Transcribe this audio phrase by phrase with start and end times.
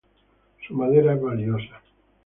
[0.65, 1.79] Su madera es valiosa.